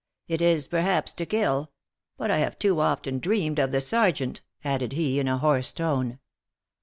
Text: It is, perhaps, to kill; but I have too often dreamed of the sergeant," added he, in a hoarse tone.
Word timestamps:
It 0.27 0.41
is, 0.41 0.67
perhaps, 0.67 1.13
to 1.13 1.27
kill; 1.27 1.69
but 2.17 2.31
I 2.31 2.37
have 2.39 2.57
too 2.57 2.79
often 2.81 3.19
dreamed 3.19 3.59
of 3.59 3.71
the 3.71 3.79
sergeant," 3.79 4.41
added 4.63 4.93
he, 4.93 5.19
in 5.19 5.27
a 5.27 5.37
hoarse 5.37 5.71
tone. 5.71 6.17